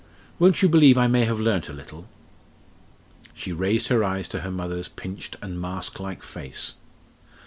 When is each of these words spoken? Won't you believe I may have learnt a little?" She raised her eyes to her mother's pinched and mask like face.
Won't 0.39 0.63
you 0.63 0.67
believe 0.67 0.97
I 0.97 1.05
may 1.05 1.25
have 1.25 1.39
learnt 1.39 1.69
a 1.69 1.73
little?" 1.73 2.07
She 3.35 3.53
raised 3.53 3.89
her 3.89 4.03
eyes 4.03 4.27
to 4.29 4.39
her 4.39 4.49
mother's 4.49 4.89
pinched 4.89 5.35
and 5.43 5.61
mask 5.61 5.99
like 5.99 6.23
face. 6.23 6.73